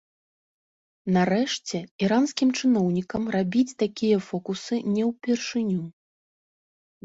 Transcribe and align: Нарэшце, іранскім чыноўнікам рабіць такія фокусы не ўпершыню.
Нарэшце, 1.17 1.77
іранскім 2.07 2.49
чыноўнікам 2.59 3.23
рабіць 3.37 3.77
такія 3.87 4.17
фокусы 4.33 4.83
не 4.99 5.03
ўпершыню. 5.15 5.81